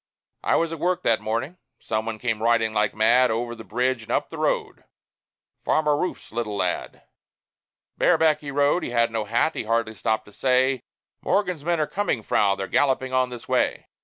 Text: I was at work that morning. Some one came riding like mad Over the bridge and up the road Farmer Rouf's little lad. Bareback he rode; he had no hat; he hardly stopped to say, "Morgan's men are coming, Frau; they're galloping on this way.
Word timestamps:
I 0.43 0.55
was 0.55 0.71
at 0.73 0.79
work 0.79 1.03
that 1.03 1.21
morning. 1.21 1.59
Some 1.79 2.07
one 2.07 2.17
came 2.17 2.41
riding 2.41 2.73
like 2.73 2.95
mad 2.95 3.29
Over 3.29 3.53
the 3.53 3.63
bridge 3.63 4.01
and 4.01 4.11
up 4.11 4.31
the 4.31 4.37
road 4.39 4.83
Farmer 5.63 5.95
Rouf's 5.95 6.31
little 6.31 6.55
lad. 6.55 7.03
Bareback 7.99 8.41
he 8.41 8.49
rode; 8.49 8.81
he 8.81 8.89
had 8.89 9.11
no 9.11 9.25
hat; 9.25 9.53
he 9.53 9.65
hardly 9.65 9.93
stopped 9.93 10.25
to 10.25 10.33
say, 10.33 10.81
"Morgan's 11.21 11.63
men 11.63 11.79
are 11.79 11.85
coming, 11.85 12.23
Frau; 12.23 12.55
they're 12.55 12.65
galloping 12.65 13.13
on 13.13 13.29
this 13.29 13.47
way. 13.47 13.89